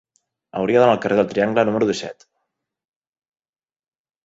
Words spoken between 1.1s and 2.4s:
del Triangle número disset.